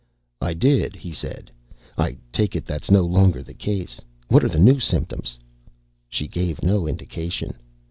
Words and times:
"I 0.41 0.55
did," 0.55 0.95
he 0.95 1.11
said. 1.11 1.51
"I 1.95 2.17
take 2.31 2.55
it 2.55 2.65
that's 2.65 2.89
no 2.89 3.03
longer 3.03 3.43
the 3.43 3.53
case. 3.53 4.01
What 4.29 4.43
are 4.43 4.47
the 4.49 4.57
new 4.57 4.79
symptoms?" 4.79 5.37
She 6.09 6.27
gave 6.27 6.63
no 6.63 6.87
indication. 6.87 7.53